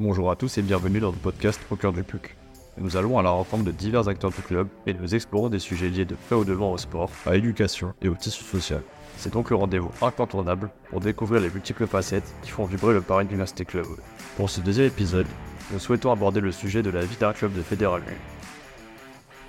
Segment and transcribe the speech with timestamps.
[0.00, 2.36] Bonjour à tous et bienvenue dans le podcast Au cœur du PUC.
[2.76, 5.88] Nous allons à la rencontre de divers acteurs du club et nous explorons des sujets
[5.88, 8.80] liés de près ou de loin au sport, à l'éducation et au tissu social.
[9.16, 13.26] C'est donc le rendez-vous incontournable pour découvrir les multiples facettes qui font vibrer le Paris
[13.26, 13.86] Dynasty Club.
[14.36, 15.26] Pour ce deuxième épisode,
[15.72, 18.02] nous souhaitons aborder le sujet de la vie d'un club de fédéral.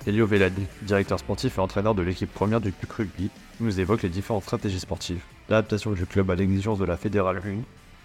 [0.04, 3.30] Elio Vellani, directeur sportif et entraîneur de l'équipe première du PUC Rugby,
[3.60, 7.58] nous évoque les différentes stratégies sportives, l'adaptation du club à l'exigence de la fédérale 1,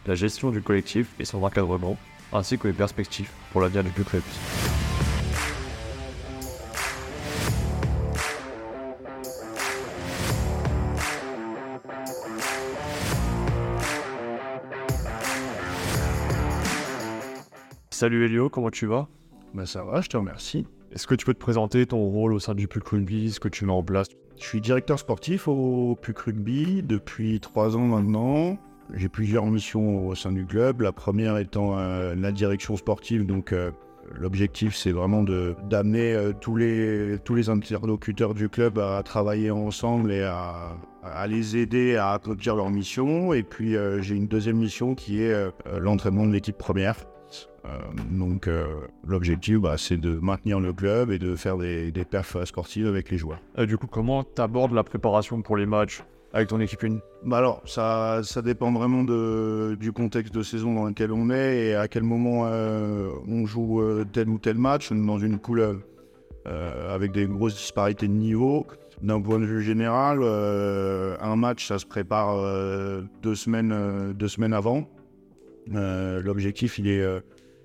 [0.05, 1.98] la gestion du collectif et son encadrement,
[2.33, 4.23] ainsi que les perspectives pour l'avenir du Rugby.
[17.89, 19.07] Salut Elio, comment tu vas?
[19.53, 20.67] Bah ça va, je te remercie.
[20.91, 23.47] Est-ce que tu peux te présenter ton rôle au sein du PUC Rugby, ce que
[23.47, 24.07] tu mets en place?
[24.38, 28.57] Je suis directeur sportif au PUC Rugby depuis trois ans maintenant.
[28.94, 30.81] J'ai plusieurs missions au sein du club.
[30.81, 33.71] La première étant euh, la direction sportive, donc euh,
[34.13, 40.11] l'objectif c'est vraiment d'amener euh, tous les tous les interlocuteurs du club à travailler ensemble
[40.11, 40.78] et à,
[41.28, 43.33] les aider à accomplir leur mission.
[43.33, 45.36] Et puis j'ai une deuxième mission qui est
[45.80, 46.95] l'entraînement de l'équipe première.
[48.11, 48.50] Donc
[49.06, 53.11] l'objectif bah, c'est de maintenir le club et de faire des, des perfs sportives avec
[53.11, 53.39] les joueurs.
[53.67, 56.02] Du coup, comment tu abordes la préparation pour les matchs?
[56.36, 60.83] Avec ton équipe 1 Bah alors, ça, ça dépend vraiment du contexte de saison dans
[60.83, 64.91] lequel on est et à quel moment euh, on joue euh, tel ou tel match.
[64.91, 65.80] Dans une poule
[66.45, 68.67] euh, avec des grosses disparités de niveau.
[69.02, 72.38] D'un point de vue général, un match, ça se prépare
[73.22, 74.89] deux, semaines, deux semaines avant.
[75.67, 77.06] L'objectif, il est,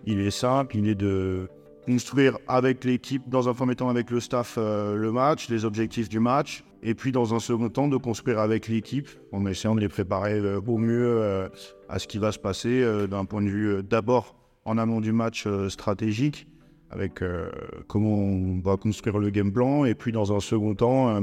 [0.06, 1.48] il est simple, il est de
[1.86, 6.18] construire avec l'équipe, dans un premier temps avec le staff, le match, les objectifs du
[6.18, 9.88] match, et puis dans un second temps de construire avec l'équipe en essayant de les
[9.88, 11.48] préparer euh, au mieux euh,
[11.88, 15.12] à ce qui va se passer euh, d'un point de vue d'abord en amont du
[15.12, 16.46] match stratégique
[16.90, 17.22] avec
[17.86, 21.22] comment on va construire le game plan et puis dans un second temps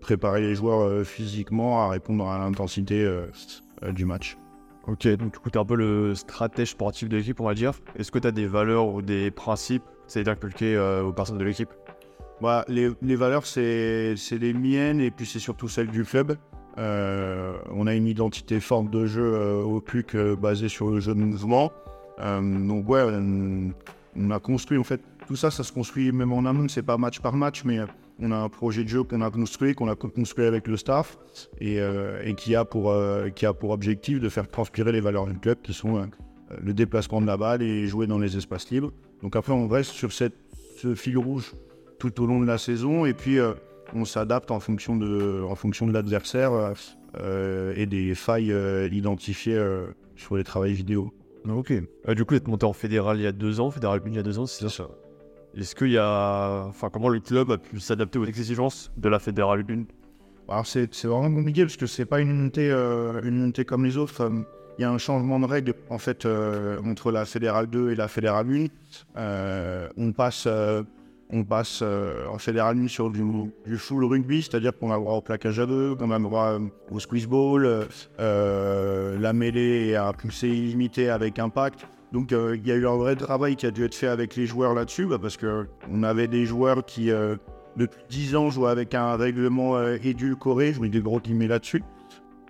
[0.00, 3.10] préparer les joueurs physiquement à répondre à l'intensité
[3.92, 4.36] du match.
[4.86, 7.72] Ok, donc tu es un peu le stratège sportif de l'équipe, on va dire.
[7.96, 9.82] Est-ce que tu as des valeurs ou des principes
[10.14, 11.70] d'inculquer euh, aux personnes de l'équipe?
[12.42, 16.36] Bah, les, valeurs, c'est les miennes et puis c'est surtout celles du club.
[16.78, 21.00] Euh, on a une identité forte de jeu euh, au PUC euh, basée sur le
[21.00, 21.72] jeu de mouvement.
[22.20, 26.44] Euh, donc ouais, on, a construit en fait tout ça, ça se construit même en
[26.44, 27.78] amont, c'est pas match par match, mais
[28.20, 31.18] on a un projet de jeu qu'on a construit, qu'on a construit avec le staff
[31.60, 31.80] et,
[32.36, 32.86] qui, a pour,
[33.64, 36.08] objectif de faire transpirer les valeurs du club qui sont
[36.62, 38.92] le déplacement de la balle et jouer dans les espaces libres.
[39.22, 40.30] Donc après, on reste sur ce
[40.94, 41.52] fil rouge
[41.98, 43.52] tout au long de la saison et puis euh,
[43.94, 46.74] on s'adapte en fonction de, en fonction de l'adversaire
[47.18, 49.62] euh, et des failles euh, identifiées
[50.16, 51.12] sur les travails vidéo.
[51.48, 51.72] Ok.
[51.72, 54.08] Euh, du coup, vous êtes monté en fédéral il y a deux ans, fédéral 1
[54.08, 54.88] il y a deux ans, c'est ça
[55.56, 56.64] Est-ce qu'il y a.
[56.68, 59.84] Enfin, comment le club a pu s'adapter aux exigences de la fédérale 1
[60.48, 63.96] Alors c'est vraiment compliqué parce que c'est pas une unité, euh, une unité comme les
[63.96, 64.22] autres.
[64.22, 64.30] Euh,
[64.78, 67.94] Il y a un changement de règle en fait euh, entre la fédérale 2 et
[67.94, 68.66] la fédérale 1.
[69.16, 70.48] Euh, on passe,
[71.30, 73.22] on passe euh, en fédérale 1 sur du,
[73.76, 76.60] full rugby, c'est-à-dire qu'on a droit au plaquage à deux, qu'on a droit euh,
[76.90, 77.86] au squeeze ball,
[78.20, 81.86] euh, la mêlée à pousser illimité avec impact.
[82.12, 84.46] Donc il y a eu un vrai travail qui a dû être fait avec les
[84.46, 87.10] joueurs là-dessus, bah, parce que on avait des joueurs qui
[87.76, 91.82] depuis 10 ans jouaient avec un règlement édulcoré, je mets des gros guillemets là-dessus.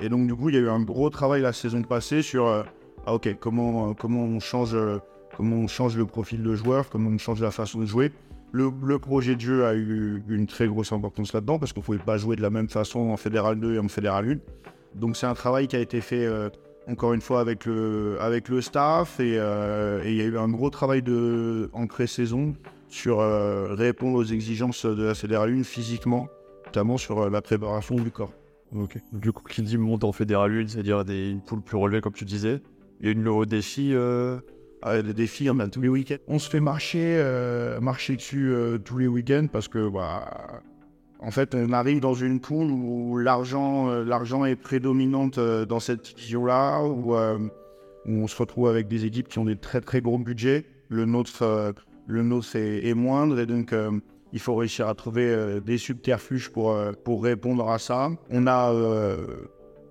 [0.01, 2.47] Et donc du coup il y a eu un gros travail la saison passée sur
[2.47, 4.77] ah, ok comment comment on change
[5.37, 8.13] comment on change le profil de joueur, comment on change la façon de jouer.
[8.53, 11.85] Le, le projet de jeu a eu une très grosse importance là-dedans parce qu'on ne
[11.85, 14.41] pouvait pas jouer de la même façon en Fédéral 2 et en Fédéral
[14.95, 14.99] 1.
[14.99, 16.49] Donc c'est un travail qui a été fait euh,
[16.89, 20.39] encore une fois avec le, avec le staff et euh, et il y a eu
[20.39, 22.55] un gros travail de, en pré-saison
[22.89, 26.29] sur euh, répondre aux exigences de la Fédéral 1 physiquement,
[26.67, 28.33] notamment sur la préparation du corps.
[29.13, 32.25] Du coup, qui dit monter en fédéral 1, c'est-à-dire une poule plus relevée, comme tu
[32.25, 32.61] disais.
[33.03, 33.95] A une défi.
[34.83, 36.17] Ah, des défis, on tous les week-ends.
[36.29, 40.63] On se fait marcher, euh, marcher dessus euh, tous les week-ends parce que, bah,
[41.19, 46.15] en fait, on arrive dans une poule où l'argent, euh, l'argent est prédominante dans cette
[46.15, 47.15] division-là, où,
[48.09, 50.65] on se retrouve avec des équipes qui ont des très très gros budgets.
[50.89, 51.75] Le nôtre,
[52.07, 53.75] le nôtre est, est moindre et donc
[54.33, 58.11] il faut réussir à trouver des subterfuges pour, pour répondre à ça.
[58.31, 58.73] On a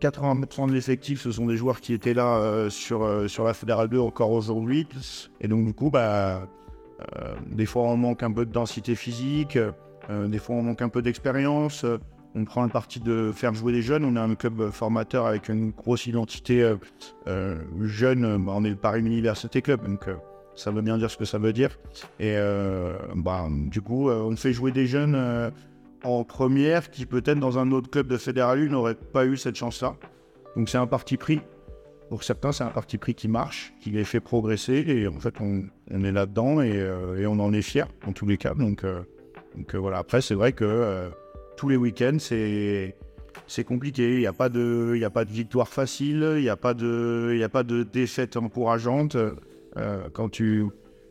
[0.01, 3.53] 80% de l'effectif, ce sont des joueurs qui étaient là euh, sur, euh, sur la
[3.53, 4.87] Fédérale 2 encore aujourd'hui.
[5.41, 6.47] Et donc, du coup, bah,
[7.17, 9.57] euh, des fois, on manque un peu de densité physique,
[10.27, 11.83] des fois, on manque un peu d'expérience.
[12.35, 14.05] on prend le parti de faire jouer les jeunes.
[14.05, 16.75] On est un club formateur avec une grosse identité
[17.81, 18.45] jeune.
[18.45, 20.05] Bah, on est le Paris Université Club, donc
[20.55, 21.79] ça veut bien dire ce que ça veut dire.
[22.19, 22.35] Et
[23.15, 25.51] bah, du coup, on fait jouer des jeunes
[26.05, 29.95] en première qui peut-être dans un autre club de Fédéral n'auraient pas eu cette chance-là.
[30.55, 31.41] Donc c'est un parti pris.
[32.09, 34.83] Pour certains, c'est un parti pris qui marche, qui les fait progresser.
[34.87, 35.63] Et en fait, on,
[36.03, 38.53] est là-dedans et, on en est fier en tous les cas.
[38.53, 38.85] Donc,
[39.55, 41.09] donc voilà, après, c'est vrai que
[41.57, 44.13] tous les week-ends, c'est compliqué.
[44.13, 47.81] Il n'y a, pas de, victoire facile, il n'y a, pas de, a pas de
[47.81, 49.17] défaite encourageante.
[49.77, 50.65] Euh, quand, tu,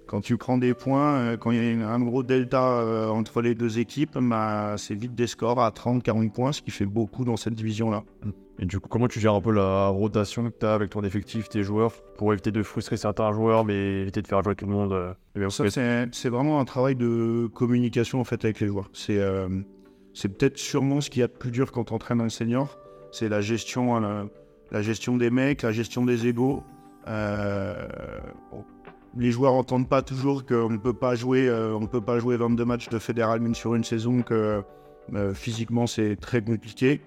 [0.07, 3.41] quand tu prends des points, euh, quand il y a un gros delta euh, entre
[3.43, 7.25] les deux équipes, bah, c'est vite des scores à 30-40 points, ce qui fait beaucoup
[7.25, 8.05] dans cette division-là.
[8.59, 11.03] Et du coup, comment tu gères un peu la rotation que tu as avec ton
[11.03, 14.67] effectif, tes joueurs, pour éviter de frustrer certains joueurs, mais éviter de faire jouer tout
[14.67, 15.17] le monde
[16.13, 18.89] c'est vraiment un travail de communication en fait avec les joueurs.
[20.15, 22.79] C'est peut-être sûrement ce qu'il y a de plus dur quand on entraîne un senior.
[23.11, 23.99] C'est la gestion,
[24.71, 26.63] la, gestion des mecs, la gestion des égaux.
[27.09, 27.89] Euh,
[29.17, 32.37] les joueurs n'entendent pas toujours qu'on ne peut pas jouer, euh, on peut pas jouer
[32.37, 34.63] 22 matchs de Fédéral Mine sur une saison, que
[35.15, 37.01] euh, physiquement c'est très compliqué.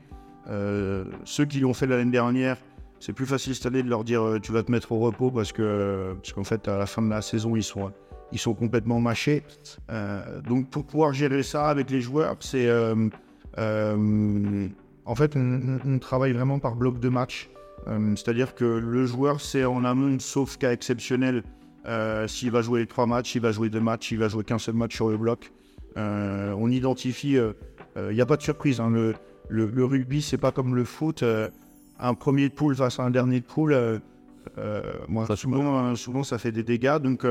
[1.25, 2.57] ceux qui l'ont fait l'année dernière,
[3.00, 5.51] c'est plus facile cette année de leur dire tu vas te mettre au repos parce
[5.51, 7.92] que parce qu'en fait à la fin de la saison ils sont
[8.31, 9.44] ils sont complètement mâchés.
[9.89, 13.10] Euh, donc pour pouvoir gérer ça avec les joueurs, c'est euh,
[13.57, 14.68] euh,
[15.06, 17.50] en fait on, travaille vraiment par bloc de match.
[18.15, 21.44] C'est-à-dire que le joueur c'est en amont, sauf cas exceptionnel,
[22.28, 24.60] s'il va jouer les trois matchs, il va jouer deux matchs, il va jouer qu'un
[24.60, 25.51] seul match sur le bloc.
[25.95, 27.38] on identifie,
[27.95, 28.80] il n'y a pas de surprise.
[28.80, 29.16] Hein, le,
[29.50, 31.24] le, le, rugby c'est pas comme le foot.
[32.00, 34.01] un premier de poule face à un dernier de poule,
[35.07, 37.00] moi, souvent, souvent, ça fait des dégâts.
[37.00, 37.25] Donc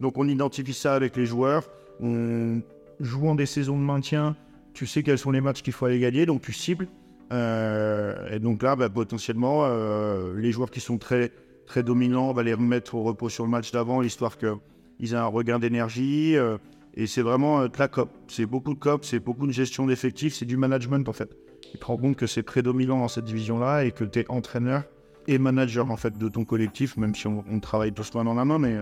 [0.00, 1.64] donc on identifie ça avec les joueurs.
[2.00, 2.60] On,
[3.02, 4.36] jouant des saisons de maintien,
[4.74, 6.88] tu sais quels sont les matchs qu'il faut aller gagner, donc tu cibles.
[7.32, 11.30] Euh, et donc là, bah, potentiellement, euh, les joueurs qui sont très,
[11.66, 15.16] très dominants, on va les remettre au repos sur le match d'avant, histoire qu'ils aient
[15.16, 16.36] un regain d'énergie.
[16.36, 16.58] Euh,
[16.94, 18.10] et c'est vraiment de la COP.
[18.28, 21.34] C'est beaucoup de COP, c'est beaucoup de gestion d'effectifs, c'est du management en fait.
[21.70, 24.82] Tu te rends compte que c'est prédominant dans cette division-là et que tu es entraîneur
[25.26, 28.34] et manager en fait de ton collectif, même si on, on travaille tous main dans
[28.34, 28.80] la main, mais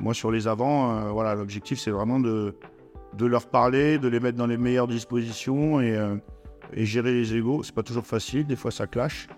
[0.00, 2.54] moi, sur les avants, euh, voilà, l'objectif, c'est vraiment de,
[3.18, 6.16] leur parler, de les mettre dans les meilleures dispositions et, euh,
[6.74, 7.62] et gérer les égaux.
[7.62, 9.28] C'est pas toujours facile, des fois ça clash,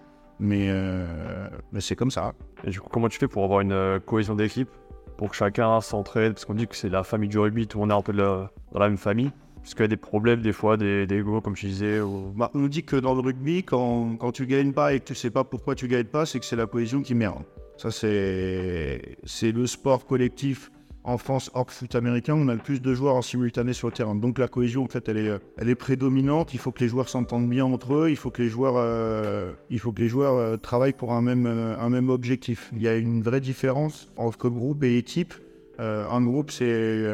[0.41, 2.33] mais, euh, mais c'est comme ça.
[2.65, 4.69] Et du coup, comment tu fais pour avoir une cohésion d'équipe?
[5.17, 6.35] Pour que chacun s'entraide?
[6.35, 8.13] Parce qu'on dit que c'est la famille du rugby, tout le monde est un peu
[8.13, 9.31] dans la même famille.
[9.57, 12.01] Parce qu'il y a des problèmes, des fois, des, des comme je disais.
[12.37, 15.07] Bah, on nous dit que dans le rugby, quand, quand tu gagnes pas et que
[15.07, 17.43] tu sais pas pourquoi tu gagnes pas, c'est que c'est la cohésion qui merde.
[17.77, 20.71] Ça, c'est le sport collectif
[21.09, 22.35] en France hors foot américain.
[22.35, 24.15] On a le plus de joueurs en simultané sur le terrain.
[24.15, 26.53] Donc la cohésion, en fait, elle est, est prédominante.
[26.53, 28.11] Il faut que les joueurs s'entendent bien entre eux.
[28.11, 32.71] Il faut que les joueurs, euh, euh, travaillent pour un même, euh, objectif.
[32.75, 35.35] Il y a une vraie différence entre groupe et équipe.
[35.79, 37.05] un groupe, c'est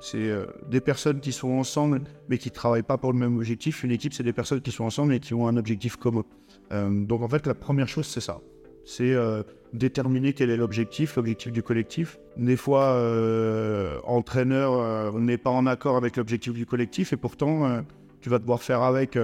[0.00, 0.32] c'est
[0.68, 3.84] des personnes qui sont ensemble mais qui ne travaillent pas pour le même objectif.
[3.84, 6.24] Une équipe, c'est des personnes qui sont ensemble et qui ont un objectif commun.
[6.70, 8.40] donc en fait, la première chose, c'est ça.
[8.84, 9.14] C'est
[9.72, 12.18] déterminer quel est l'objectif, l'objectif du collectif.
[12.36, 17.64] Des fois, euh, entraîneur euh, n'est pas en accord avec l'objectif du collectif et pourtant,
[17.64, 17.80] euh,
[18.20, 19.18] tu vas devoir faire avec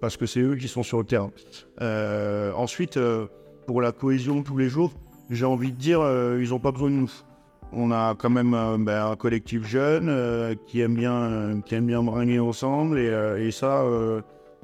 [0.00, 1.30] parce que c'est eux qui sont sur le terrain.
[2.56, 2.98] ensuite,
[3.68, 4.92] pour la cohésion tous les jours,
[5.30, 6.00] j'ai envie de dire,
[6.40, 7.12] ils n'ont pas besoin de nous.
[7.70, 8.50] On a quand même
[8.84, 13.84] ben, un collectif jeune qui aime bien, qui aime bien ensemble et, et ça,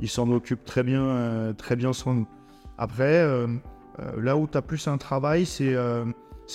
[0.00, 2.26] ils s'en occupent très bien, très bien sans nous.
[2.78, 3.48] Après, euh,
[4.16, 6.04] là où tu as plus un travail, c'est euh,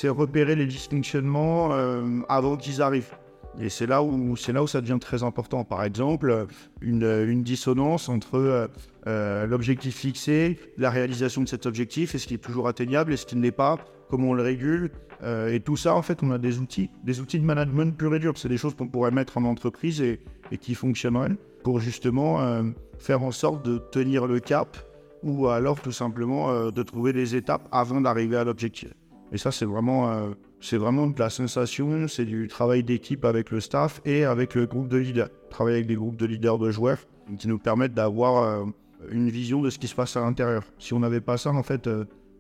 [0.04, 3.12] repérer les dysfonctionnements euh, avant qu'ils arrivent.
[3.60, 5.64] Et c'est là, où, là où ça devient très important.
[5.64, 6.48] Par exemple,
[6.82, 8.70] une, dissonance entre
[9.06, 13.44] l'objectif fixé, la réalisation de cet objectif, est-ce qu'il est toujours atteignable, est-ce qu'il ne
[13.44, 13.78] l'est pas,
[14.10, 14.90] comment on le régule.
[15.24, 18.20] et tout ça, en fait, on a des outils, des outils de management pur et
[18.20, 18.34] dur.
[18.38, 20.20] C'est des choses qu'on pourrait mettre en entreprise et,
[20.52, 22.64] et qui fonctionneraient pour justement
[22.98, 24.78] faire en sorte de tenir le cap
[25.24, 28.90] ou alors tout simplement euh, de trouver des étapes avant d'arriver à l'objectif.
[29.32, 30.30] Et ça, c'est vraiment, euh,
[30.74, 34.90] vraiment de la sensation, c'est du travail d'équipe avec le staff et avec le groupe
[34.90, 35.30] de leaders.
[35.50, 37.00] Travailler avec des groupes de leaders de joueurs
[37.40, 38.66] qui nous permettent d'avoir euh,
[39.10, 40.64] une vision de ce qui se passe à l'intérieur.
[40.78, 41.90] Si on n'avait pas ça, en fait,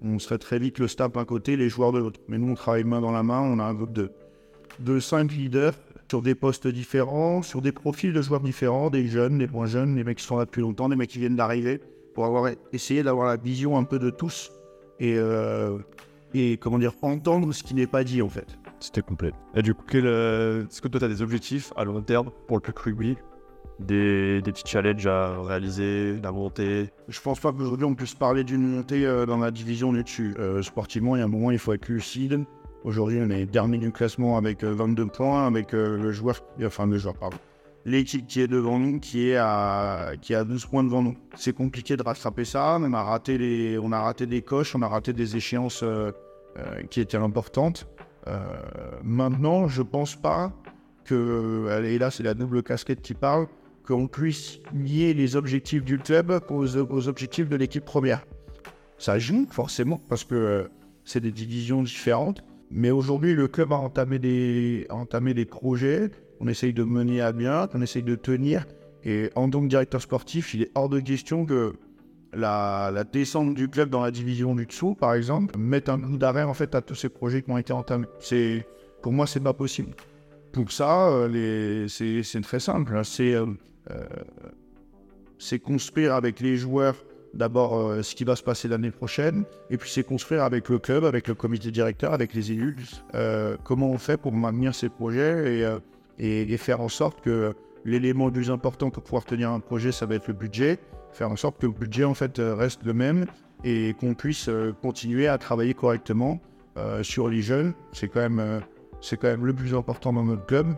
[0.01, 2.19] on serait très vite le staff d'un côté, les joueurs de l'autre.
[2.27, 4.11] Mais nous, on travaille main dans la main, on a un groupe de,
[4.79, 5.73] de cinq leaders
[6.09, 9.95] sur des postes différents, sur des profils de joueurs différents, des jeunes, des moins jeunes,
[9.95, 11.81] des mecs qui sont là depuis longtemps, des mecs qui viennent d'arriver
[12.13, 14.51] pour avoir essayé d'avoir la vision un peu de tous
[14.99, 15.77] et, euh,
[16.33, 18.47] et comment dire, entendre ce qui n'est pas dit en fait.
[18.79, 19.31] C'était complet.
[19.55, 22.57] Et du coup, euh, est-ce que toi tu as des objectifs à long terme pour
[22.57, 23.17] le plus rugby?
[23.79, 28.43] Des, des, petits challenges à réaliser, la montée Je pense pas qu'aujourd'hui on puisse parler
[28.43, 30.35] d'une montée euh, dans la division du dessus.
[30.61, 32.45] sportivement, il y a un moment, il faut être lucide.
[32.83, 37.15] Aujourd'hui, on est dernier du classement avec 22 points, avec le joueur, enfin le joueur,
[37.15, 37.37] pardon,
[37.85, 41.17] l'équipe qui est devant nous, qui est à, qui a 12 points devant nous.
[41.35, 44.81] C'est compliqué de rattraper ça, on a raté, les, on a raté des coches, on
[44.81, 46.11] a raté des échéances euh,
[46.57, 47.87] euh, qui étaient importantes.
[48.27, 48.39] Euh,
[49.03, 50.53] maintenant, je pense pas
[51.03, 53.47] que, et là c'est la double casquette qui parle,
[53.85, 58.25] qu'on puisse lier les objectifs du club aux, aux objectifs de l'équipe première.
[58.97, 60.69] Ça joue forcément parce que
[61.03, 62.43] c'est des divisions différentes.
[62.71, 66.09] Mais aujourd'hui, le club a entamé des, a entamé des projets
[66.43, 68.65] on essaye de mener à bien, on essaye de tenir.
[69.05, 71.73] Et en tant que directeur sportif, il est hors de question que
[72.33, 76.43] la, descente du club dans la division du dessous, par exemple, mette un coup d'arrêt
[76.43, 78.07] en fait à tous ces projets qui ont été entamés.
[79.01, 79.91] Pour moi, c'est pas possible.
[80.51, 82.95] Pour ça, euh, c'est, très simple.
[82.95, 83.01] Hein.
[83.19, 83.45] Euh,
[83.91, 84.03] euh,
[85.37, 86.95] c'est, construire avec les joueurs
[87.33, 91.03] d'abord ce qui va se passer l'année prochaine, et puis c'est construire avec le club,
[91.03, 92.75] avec le comité directeur, avec les élus,
[93.63, 95.77] comment on fait pour maintenir ces projets et
[96.19, 97.53] et, faire en sorte que
[97.85, 100.79] l'élément le plus important pour pouvoir tenir un projet, ça va être le budget.
[101.11, 103.25] Faire en sorte que le budget en fait euh, reste le même
[103.63, 106.41] et qu'on puisse euh, continuer à travailler correctement
[106.77, 107.73] euh, sur les jeunes.
[107.91, 108.61] C'est quand même
[109.01, 110.75] c'est quand même le plus important dans notre club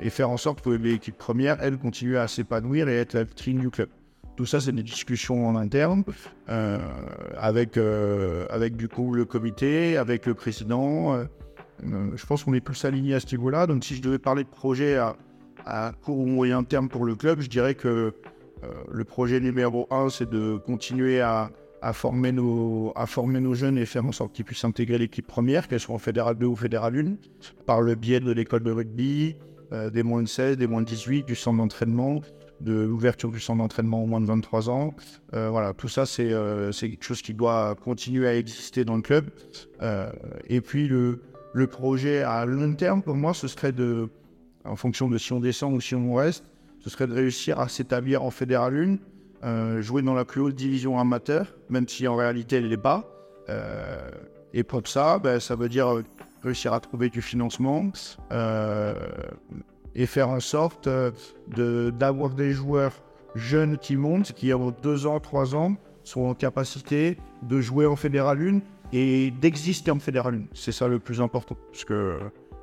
[0.00, 3.58] et faire en sorte que l'équipe première, elle, continue à s'épanouir et être la vitrine
[3.58, 3.90] du club.
[4.36, 6.02] Tout ça, c'est des discussions en interne
[7.36, 7.76] avec,
[8.48, 11.26] avec du coup le comité, avec le président.
[11.82, 13.66] Euh, je pense qu'on est plus aligné à ce niveau-là.
[13.66, 17.40] Donc, si je devais parler de projet à, court ou moyen terme pour le club,
[17.40, 21.50] je dirais que euh, le projet numéro un, c'est de continuer à,
[21.92, 22.94] former nos,
[23.54, 26.46] jeunes et faire en sorte qu'ils puissent intégrer l'équipe première, qu'elles soient en Fédéral 2
[26.46, 27.16] ou Fédéral 1,
[27.66, 29.36] par le biais de l'école de rugby,
[29.72, 32.22] euh, des moins de 16, des moins de 18, du centre d'entraînement,
[32.62, 34.94] de l'ouverture du centre d'entraînement aux moins de 23 ans.
[35.32, 39.28] voilà, tout ça, c'est quelque chose qui doit continuer à exister dans le club.
[40.48, 41.20] et puis, le,
[41.54, 44.08] le projet à long terme, pour moi, ce serait de,
[44.64, 46.44] en fonction de si on descend ou si on reste,
[46.80, 48.98] ce serait de réussir à s'établir en Fédéral
[49.42, 52.76] 1, euh, jouer dans la plus haute division amateur, même si en réalité elle n'est
[52.76, 53.08] pas.
[53.48, 54.10] Euh,
[54.52, 56.02] et pour ça, ben, ça veut dire
[56.42, 57.84] réussir à trouver du financement
[58.32, 58.94] euh,
[59.94, 60.88] et faire en sorte
[61.48, 62.92] d'avoir des joueurs
[63.36, 67.96] jeunes qui montent, qui ont deux ans, trois ans, sont en capacité de jouer en
[67.96, 70.42] Fédéral 1 et d'exister en fédéral.
[70.52, 71.56] C'est ça le plus important.
[71.70, 72.18] Parce que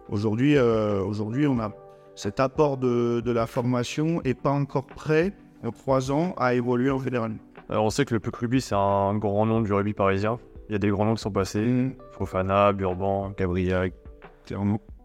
[0.09, 1.71] aujourd'hui, euh, aujourd'hui on a
[2.15, 6.99] cet apport de, la formation et pas encore prêt, en trois ans, à évoluer en
[6.99, 7.33] fédéral.
[7.69, 10.37] Alors on sait que le PUC Rugby, c'est un grand nom du rugby parisien.
[10.69, 11.65] Il y a des grands noms qui sont passés.
[11.65, 11.95] Mmh.
[12.11, 13.91] Fofana, Burban, Gabriel,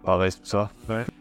[0.05, 0.71] Paris, tout ça.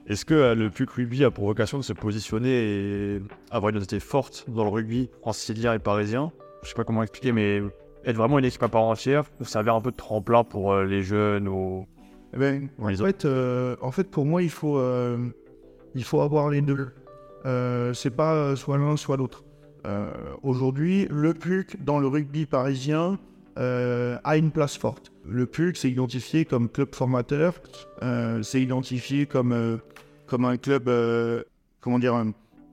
[0.07, 3.77] Est-ce que euh, le PUC Rugby a pour vocation de se positionner et avoir une
[3.77, 6.31] identité forte dans le rugby francilien et parisien?
[6.61, 7.61] Je sais pas comment expliquer, mais
[8.05, 11.03] être vraiment une équipe à part entière, servir un peu de tremplin pour euh, les
[11.03, 11.87] jeunes ou
[12.33, 15.17] eh ben, en, fait, euh, en fait, pour moi, il faut, euh,
[15.95, 16.91] il faut avoir les deux.
[17.93, 19.43] c'est pas soit l'un, soit l'autre.
[20.43, 23.19] Aujourd'hui, le PUC dans le rugby parisien
[23.55, 25.13] a une place forte.
[25.25, 27.53] Le PUC, c'est identifié comme club formateur,
[28.41, 29.79] c'est identifié comme,
[30.25, 30.89] comme un club
[31.79, 32.21] comment dire,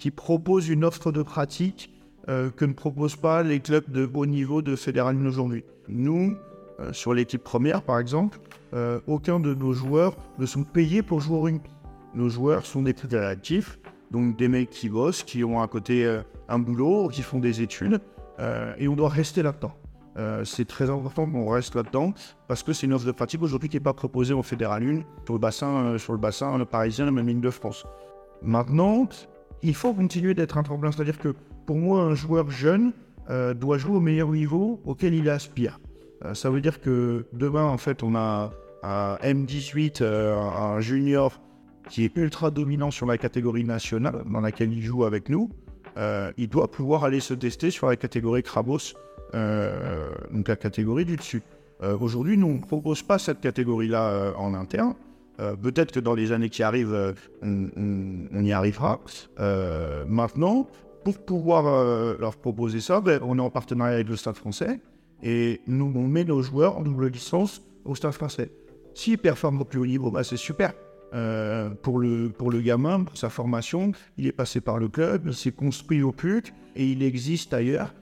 [0.00, 1.92] qui propose une offre de pratique
[2.28, 5.64] euh, que ne proposent pas les clubs de haut niveau de Fédéral aujourd'hui.
[5.88, 6.36] Nous,
[6.78, 8.38] euh, sur l'équipe première par exemple,
[8.74, 11.70] euh, aucun de nos joueurs ne sont payés pour jouer au rugby.
[12.14, 13.80] Nos joueurs sont des actifs,
[14.12, 18.00] donc des mecs qui bossent, qui ont à côté un boulot, qui font des études,
[18.78, 19.72] et on doit rester là-dedans.
[20.44, 22.12] c'est très important qu'on reste là-dedans
[22.48, 25.24] parce que c'est une offre de pratique aujourd'hui qui n'est pas proposée au Fédéral 1
[25.24, 27.86] sur le bassin, sur le bassin parisien, même ligne de France.
[28.42, 29.08] Maintenant,
[29.62, 31.34] il faut continuer d'être un tremplin, c'est-à-dire que
[31.66, 32.92] pour moi, un joueur jeune
[33.30, 35.78] euh, doit jouer au meilleur niveau auquel il aspire.
[36.24, 38.52] Euh, ça veut dire que demain, en fait, on a
[38.82, 41.40] un M18, euh, un junior
[41.88, 45.50] qui est ultra dominant sur la catégorie nationale dans laquelle il joue avec nous.
[46.38, 48.94] il doit pouvoir aller se tester sur la catégorie Krabos,
[49.34, 51.42] donc la catégorie du dessus.
[52.00, 54.94] Aujourd'hui, nous, on ne propose pas cette catégorie-là en interne.
[55.60, 59.00] Peut-être que dans les années qui arrivent, on, y arrivera.
[60.06, 60.68] maintenant,
[61.04, 64.80] pour pouvoir euh, leur proposer ça, ben, on est en partenariat avec le Stade français
[65.22, 68.50] et nous, on met nos joueurs en double licence au Stade français.
[68.94, 70.72] S'ils performent au plus haut niveau, ben, c'est super.
[71.14, 75.24] Euh, pour, le, pour le gamin, pour sa formation, il est passé par le club,
[75.26, 77.92] il s'est construit au PUC et il existe ailleurs.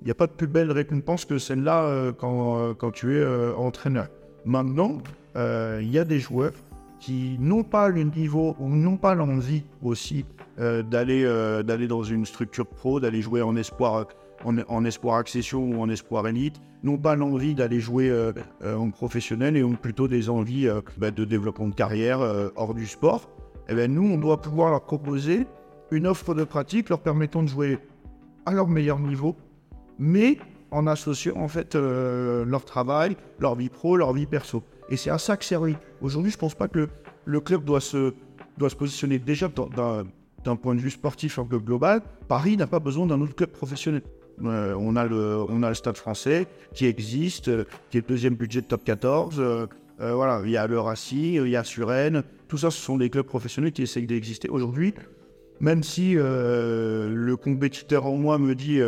[0.00, 3.26] Il n'y a pas de plus belle récompense que celle-là euh, quand, quand, tu es
[3.56, 4.08] entraîneur.
[4.44, 4.98] Maintenant,
[5.34, 6.52] il y a des joueurs
[7.00, 10.24] qui n'ont pas le niveau ou n'ont pas l'envie aussi
[10.58, 14.06] euh, d'aller euh, d'aller dans une structure pro, d'aller jouer en espoir
[14.44, 18.08] en, espoir accession ou en espoir élite n'ont pas l'envie d'aller jouer
[18.64, 22.20] en professionnel et ont plutôt des envies bah, de développement de carrière
[22.54, 23.28] hors du sport.
[23.68, 25.48] Et eh bien, nous, on doit pouvoir leur proposer
[25.90, 27.78] une offre de pratique leur permettant de jouer
[28.46, 29.34] à leur meilleur niveau,
[29.98, 30.38] mais
[30.70, 34.62] en associant en fait leur travail, leur vie pro, leur vie perso.
[34.90, 35.62] Et c'est à ça que sert
[36.00, 36.88] Aujourd'hui, je ne pense pas que
[37.24, 38.14] le, club doit se,
[38.56, 42.02] doit se positionner déjà d'un point de vue sportif un peu global.
[42.26, 44.02] Paris n'a pas besoin d'un autre club professionnel.
[44.44, 48.06] Euh, on, a le, on a le Stade français qui existe, euh, qui est le
[48.06, 49.40] deuxième budget de top 14.
[49.40, 49.66] Euh,
[49.98, 52.22] voilà, il y a le Racing, il y a Suresnes.
[52.46, 54.48] Tout ça, ce sont des clubs professionnels qui essayent d'exister.
[54.48, 54.94] Aujourd'hui,
[55.60, 58.80] même si le compétiteur en moi me dit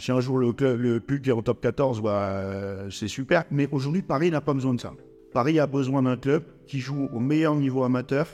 [0.00, 2.42] si un jour le, club, le PUC est en top 14, bah,
[2.90, 3.44] c'est super.
[3.50, 4.92] Mais aujourd'hui, Paris n'a pas besoin de ça.
[5.32, 8.26] Paris a besoin d'un club qui joue au meilleur niveau amateur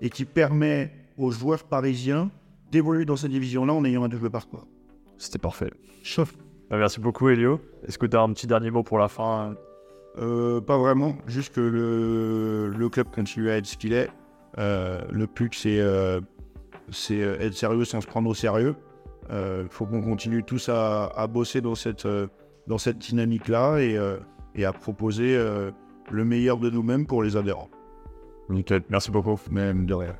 [0.00, 2.30] et qui permet aux joueurs parisiens
[2.70, 4.66] d'évoluer dans cette division-là en ayant un double parcours.
[5.18, 5.70] C'était parfait.
[6.02, 6.34] Chauffe.
[6.70, 7.60] Bah, merci beaucoup, Elio.
[7.86, 9.54] Est-ce que tu as un petit dernier mot pour la fin?
[10.18, 11.16] Euh, Pas vraiment.
[11.26, 14.10] Juste que le, club continue à être ce qu'il est.
[14.58, 15.78] Euh, le PUC, c'est
[17.10, 18.76] euh, être sérieux sans se prendre au sérieux.
[19.30, 22.06] Il faut qu'on continue tous à, bosser dans cette,
[22.66, 23.98] dans cette dynamique-là et,
[24.54, 25.34] et, à proposer
[26.10, 27.70] le meilleur de nous-mêmes pour les adhérents.
[28.50, 29.40] Nickel, merci beaucoup.
[29.50, 30.16] Même de rien.